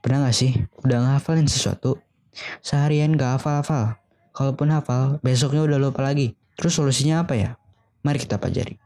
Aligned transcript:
Pernah 0.00 0.24
gak 0.24 0.32
sih 0.32 0.56
udah 0.80 0.96
ngehafalin 1.04 1.44
sesuatu? 1.44 2.00
Seharian 2.64 3.20
gak 3.20 3.36
hafal-hafal. 3.36 4.00
Kalaupun 4.32 4.72
hafal, 4.72 5.20
besoknya 5.20 5.60
udah 5.60 5.76
lupa 5.76 6.00
lagi. 6.00 6.40
Terus 6.56 6.80
solusinya 6.80 7.20
apa 7.20 7.36
ya? 7.36 7.60
Mari 8.00 8.16
kita 8.16 8.40
pelajari. 8.40 8.80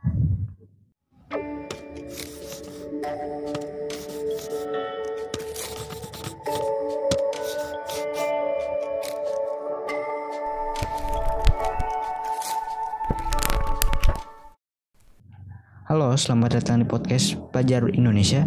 Halo, 15.87 16.11
selamat 16.19 16.59
datang 16.59 16.83
di 16.83 16.91
podcast 16.91 17.39
Pelajar 17.55 17.87
Indonesia. 17.95 18.43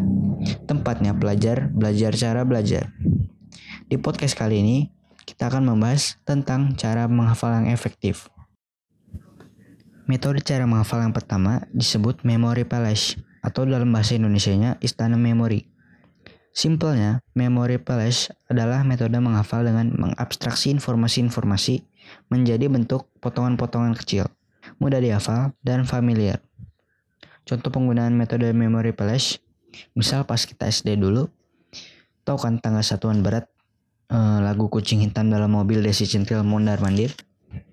Tempatnya 0.70 1.12
pelajar 1.12 1.68
belajar 1.68 2.16
cara 2.16 2.48
belajar. 2.48 2.96
Di 3.88 3.96
podcast 4.00 4.36
kali 4.36 4.60
ini, 4.64 4.78
kita 5.28 5.52
akan 5.52 5.68
membahas 5.68 6.20
tentang 6.24 6.76
cara 6.80 7.08
menghafal 7.12 7.64
yang 7.64 7.68
efektif. 7.72 8.32
Metode 10.08 10.40
cara 10.40 10.64
menghafal 10.64 11.04
yang 11.04 11.12
pertama 11.12 11.68
disebut 11.76 12.24
memory 12.24 12.64
palace 12.64 13.20
atau 13.44 13.68
dalam 13.68 13.92
bahasa 13.92 14.16
Indonesianya 14.16 14.80
istana 14.80 15.20
memori. 15.20 15.68
Simpelnya, 16.56 17.22
memory 17.38 17.78
palace 17.78 18.34
adalah 18.50 18.82
metode 18.82 19.14
menghafal 19.20 19.62
dengan 19.62 19.94
mengabstraksi 19.94 20.74
informasi-informasi 20.74 21.86
menjadi 22.34 22.66
bentuk 22.66 23.12
potongan-potongan 23.22 23.94
kecil, 23.94 24.26
mudah 24.82 24.98
dihafal 24.98 25.54
dan 25.62 25.86
familiar. 25.86 26.42
Contoh 27.48 27.70
penggunaan 27.72 28.18
metode 28.18 28.52
memory 28.52 28.92
palace, 28.92 29.40
misal 29.94 30.24
pas 30.24 30.42
kita 30.42 30.70
SD 30.70 31.00
dulu, 31.00 31.30
tahu 32.28 32.38
kan 32.38 32.60
tanggal 32.60 32.84
satuan 32.84 33.24
berat 33.24 33.48
eh, 34.12 34.40
lagu 34.44 34.68
kucing 34.68 35.00
hitam 35.04 35.32
dalam 35.32 35.54
mobil 35.56 35.80
Desi 35.80 36.04
Centil 36.04 36.44
mondar 36.44 36.84
mandir. 36.84 37.16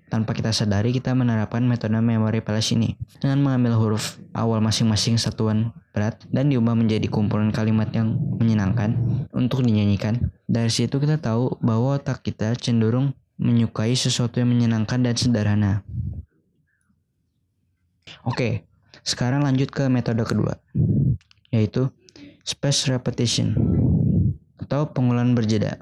Tanpa 0.05 0.37
kita 0.37 0.53
sadari 0.53 0.93
kita 0.93 1.17
menerapkan 1.17 1.65
metode 1.65 1.97
memory 1.97 2.39
palace 2.39 2.77
ini 2.77 2.93
dengan 3.17 3.41
mengambil 3.41 3.73
huruf 3.73 4.21
awal 4.37 4.61
masing-masing 4.61 5.17
satuan 5.17 5.73
berat 5.97 6.21
dan 6.29 6.53
diubah 6.53 6.77
menjadi 6.77 7.09
kumpulan 7.09 7.49
kalimat 7.49 7.89
yang 7.89 8.13
menyenangkan 8.37 8.95
untuk 9.33 9.65
dinyanyikan. 9.65 10.29
Dari 10.45 10.69
situ 10.69 11.01
kita 11.01 11.17
tahu 11.17 11.57
bahwa 11.57 11.97
otak 11.97 12.21
kita 12.21 12.53
cenderung 12.53 13.17
menyukai 13.41 13.97
sesuatu 13.97 14.39
yang 14.39 14.53
menyenangkan 14.53 15.01
dan 15.03 15.15
sederhana. 15.17 15.81
Oke, 18.23 18.69
sekarang 19.05 19.43
lanjut 19.43 19.69
ke 19.69 19.85
metode 19.91 20.23
kedua, 20.23 20.57
yaitu 21.55 21.87
space 22.43 22.91
repetition 22.91 23.55
atau 24.59 24.91
pengulangan 24.91 25.31
berjeda. 25.31 25.79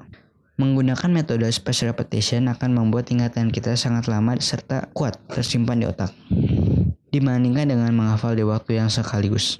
Menggunakan 0.54 1.10
metode 1.10 1.50
space 1.50 1.82
repetition 1.82 2.46
akan 2.46 2.78
membuat 2.78 3.10
ingatan 3.10 3.50
kita 3.50 3.74
sangat 3.74 4.06
lama 4.06 4.38
serta 4.38 4.86
kuat 4.94 5.18
tersimpan 5.26 5.82
di 5.82 5.86
otak 5.90 6.14
dibandingkan 7.10 7.70
dengan 7.70 7.90
menghafal 7.94 8.34
di 8.34 8.42
waktu 8.42 8.78
yang 8.82 8.90
sekaligus. 8.90 9.58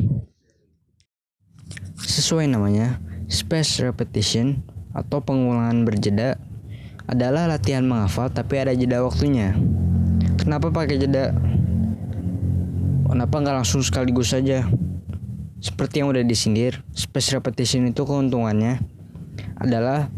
Sesuai 1.98 2.51
namanya, 2.51 2.98
space 3.31 3.83
repetition 3.83 4.62
atau 4.91 5.23
pengulangan 5.23 5.87
berjeda 5.87 6.39
adalah 7.07 7.47
latihan 7.47 7.87
menghafal 7.87 8.31
tapi 8.31 8.59
ada 8.59 8.75
jeda 8.75 9.07
waktunya. 9.07 9.55
Kenapa 10.39 10.75
pakai 10.75 10.98
jeda? 10.98 11.31
Kenapa 13.07 13.35
nggak 13.39 13.57
langsung 13.62 13.87
sekaligus 13.87 14.35
saja? 14.35 14.67
Seperti 15.65 16.05
yang 16.05 16.12
udah 16.12 16.20
disindir, 16.20 16.84
space 16.93 17.33
repetition 17.33 17.89
itu 17.89 18.05
keuntungannya 18.05 18.84
adalah 19.57 20.12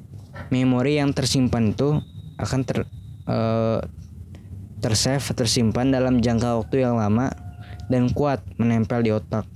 memori 0.51 0.99
yang 0.99 1.15
tersimpan 1.15 1.71
itu 1.71 2.03
akan 2.35 2.61
ter 2.67 2.83
uh, 3.31 3.79
tersave 4.83 5.23
tersimpan 5.39 5.95
dalam 5.95 6.19
jangka 6.19 6.59
waktu 6.59 6.83
yang 6.83 6.99
lama 6.99 7.31
dan 7.87 8.11
kuat 8.11 8.43
menempel 8.59 9.07
di 9.07 9.15
otak. 9.15 9.47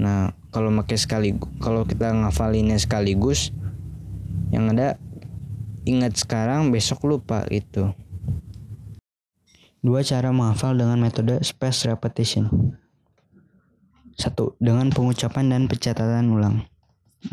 Nah, 0.00 0.32
kalau 0.48 0.72
pakai 0.80 0.96
sekali 0.96 1.36
kalau 1.60 1.84
kita 1.84 2.08
ngafalinnya 2.08 2.80
sekaligus 2.80 3.52
yang 4.48 4.72
ada 4.72 4.96
ingat 5.84 6.16
sekarang 6.16 6.72
besok 6.72 7.04
lupa 7.04 7.44
gitu. 7.52 7.92
Dua 9.84 10.00
cara 10.00 10.32
menghafal 10.32 10.80
dengan 10.80 10.96
metode 10.96 11.44
space 11.44 11.86
repetition. 11.92 12.48
Satu, 14.18 14.58
dengan 14.58 14.90
pengucapan 14.90 15.46
dan 15.46 15.62
pencatatan 15.70 16.34
ulang. 16.34 16.66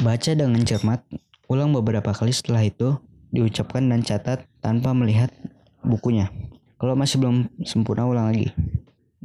Baca 0.06 0.31
dengan 0.38 0.62
cermat, 0.62 1.01
ulang 1.50 1.73
beberapa 1.73 2.13
kali 2.13 2.29
setelah 2.29 2.62
itu, 2.62 3.01
diucapkan 3.34 3.90
dan 3.90 4.06
catat 4.06 4.46
tanpa 4.62 4.94
melihat 4.94 5.34
bukunya. 5.81 6.29
Kalau 6.78 6.94
masih 6.94 7.18
belum 7.18 7.50
sempurna, 7.66 8.06
ulang 8.06 8.29
lagi. 8.29 8.53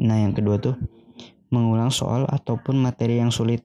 Nah, 0.01 0.17
yang 0.25 0.33
kedua 0.33 0.57
tuh, 0.57 0.81
mengulang 1.53 1.93
soal 1.93 2.25
ataupun 2.33 2.81
materi 2.81 3.21
yang 3.21 3.29
sulit. 3.29 3.61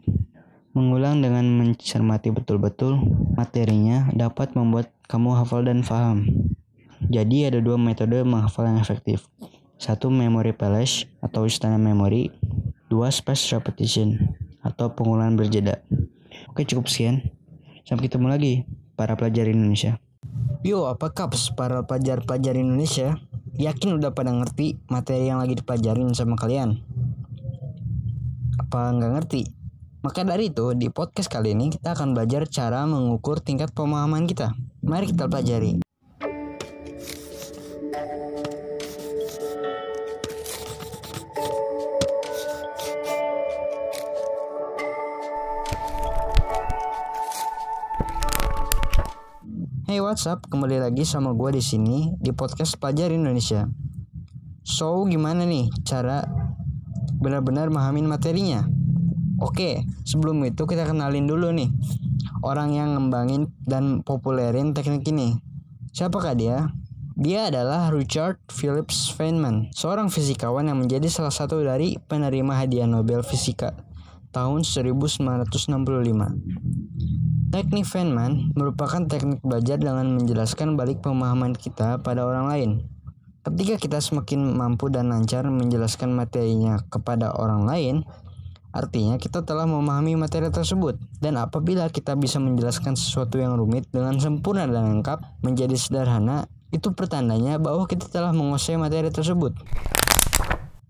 Mengulang 0.75 1.23
dengan 1.23 1.47
mencermati 1.55 2.35
betul-betul 2.35 2.99
materinya 3.39 4.11
dapat 4.11 4.59
membuat 4.59 4.91
kamu 5.07 5.39
hafal 5.39 5.63
dan 5.63 5.87
paham. 5.87 6.27
Jadi 7.07 7.47
ada 7.47 7.63
dua 7.63 7.79
metode 7.79 8.27
menghafal 8.27 8.67
yang 8.67 8.75
efektif. 8.75 9.31
Satu 9.79 10.11
memory 10.11 10.51
palace 10.51 11.07
atau 11.23 11.47
istana 11.47 11.79
memori. 11.79 12.27
Dua 12.85 13.09
space 13.09 13.49
repetition 13.57 14.37
atau 14.61 14.93
pengulangan 14.93 15.37
berjeda. 15.37 15.81
Oke 16.53 16.65
cukup 16.69 16.85
sekian. 16.85 17.33
Sampai 17.85 18.09
ketemu 18.09 18.29
lagi 18.29 18.53
para 18.93 19.17
pelajar 19.17 19.49
Indonesia. 19.49 19.97
Yo, 20.65 20.89
apa 20.89 21.13
kaps 21.13 21.53
para 21.53 21.85
pelajar-pelajar 21.85 22.57
Indonesia? 22.57 23.21
Yakin 23.55 24.01
udah 24.01 24.11
pada 24.17 24.33
ngerti 24.33 24.81
materi 24.89 25.29
yang 25.29 25.37
lagi 25.37 25.53
dipelajarin 25.53 26.09
sama 26.17 26.33
kalian? 26.33 26.81
Apa 28.57 28.89
nggak 28.93 29.11
ngerti? 29.13 29.41
Maka 30.01 30.21
dari 30.21 30.53
itu, 30.53 30.73
di 30.77 30.89
podcast 30.93 31.29
kali 31.29 31.57
ini 31.57 31.73
kita 31.73 31.97
akan 31.97 32.13
belajar 32.13 32.45
cara 32.45 32.85
mengukur 32.85 33.41
tingkat 33.41 33.73
pemahaman 33.73 34.29
kita. 34.29 34.53
Mari 34.85 35.09
kita 35.09 35.25
pelajari. 35.25 35.81
Hey 49.85 50.01
what's 50.01 50.25
up, 50.25 50.49
kembali 50.49 50.81
lagi 50.81 51.05
sama 51.05 51.37
gue 51.37 51.53
di 51.53 51.61
sini 51.61 52.09
di 52.17 52.33
podcast 52.33 52.81
Pelajar 52.81 53.13
Indonesia. 53.13 53.69
So 54.65 55.05
gimana 55.05 55.45
nih 55.45 55.69
cara 55.85 56.25
benar-benar 57.21 57.69
memahami 57.69 58.01
materinya? 58.01 58.65
Oke, 59.37 59.85
sebelum 60.01 60.41
itu 60.41 60.65
kita 60.65 60.89
kenalin 60.89 61.29
dulu 61.29 61.53
nih 61.53 61.69
orang 62.41 62.73
yang 62.73 62.97
ngembangin 62.97 63.53
dan 63.61 64.01
populerin 64.01 64.73
teknik 64.73 65.05
ini. 65.05 65.37
Siapakah 65.93 66.33
dia? 66.33 66.65
Dia 67.13 67.53
adalah 67.53 67.93
Richard 67.93 68.41
Phillips 68.49 69.13
Feynman, 69.13 69.69
seorang 69.69 70.09
fisikawan 70.09 70.65
yang 70.65 70.81
menjadi 70.81 71.13
salah 71.13 71.29
satu 71.29 71.61
dari 71.61 72.01
penerima 72.01 72.57
hadiah 72.57 72.89
Nobel 72.89 73.21
Fisika 73.21 73.69
tahun 74.33 74.65
1965. 74.65 75.21
Teknik 77.55 77.87
Feynman 77.87 78.51
merupakan 78.51 78.99
teknik 79.07 79.39
belajar 79.39 79.79
dengan 79.79 80.11
menjelaskan 80.19 80.75
balik 80.75 80.99
pemahaman 80.99 81.55
kita 81.55 82.03
pada 82.03 82.27
orang 82.27 82.51
lain. 82.51 82.69
Ketika 83.47 83.79
kita 83.79 84.03
semakin 84.03 84.59
mampu 84.59 84.91
dan 84.91 85.07
lancar 85.07 85.47
menjelaskan 85.47 86.11
materinya 86.11 86.83
kepada 86.91 87.31
orang 87.31 87.63
lain, 87.63 87.95
artinya 88.75 89.15
kita 89.15 89.47
telah 89.47 89.63
memahami 89.63 90.19
materi 90.19 90.51
tersebut. 90.51 90.99
Dan 91.23 91.39
apabila 91.39 91.87
kita 91.87 92.19
bisa 92.19 92.43
menjelaskan 92.43 92.99
sesuatu 92.99 93.39
yang 93.39 93.55
rumit 93.55 93.87
dengan 93.87 94.19
sempurna 94.19 94.67
dan 94.67 94.99
lengkap 94.99 95.39
menjadi 95.39 95.79
sederhana, 95.79 96.51
itu 96.75 96.91
pertandanya 96.91 97.55
bahwa 97.55 97.87
kita 97.87 98.11
telah 98.11 98.35
menguasai 98.35 98.75
materi 98.75 99.07
tersebut. 99.15 99.55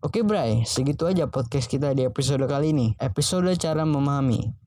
Oke 0.01 0.25
Bray, 0.25 0.65
segitu 0.65 1.05
aja 1.05 1.29
podcast 1.29 1.69
kita 1.69 1.93
di 1.93 2.09
episode 2.09 2.41
kali 2.49 2.73
ini. 2.73 2.97
Episode 2.97 3.53
cara 3.53 3.85
memahami. 3.85 4.64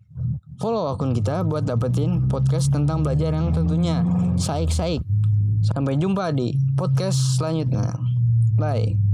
Follow 0.58 0.90
akun 0.90 1.14
kita 1.14 1.46
buat 1.46 1.70
dapetin 1.70 2.26
podcast 2.26 2.75
tentang 2.75 3.06
belajar 3.06 3.31
yang 3.31 3.55
tentunya 3.55 4.02
saik-saik. 4.34 4.99
Sampai 5.62 5.94
jumpa 5.94 6.34
di 6.34 6.50
podcast 6.75 7.38
selanjutnya. 7.38 7.94
Bye. 8.58 9.07